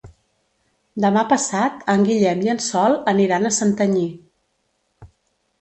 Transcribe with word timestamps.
Demà 1.03 1.23
passat 1.33 1.85
en 1.95 2.07
Guillem 2.09 2.41
i 2.47 2.51
en 2.55 2.63
Sol 2.71 2.97
aniran 3.13 3.47
a 3.51 3.55
Santanyí. 3.59 4.07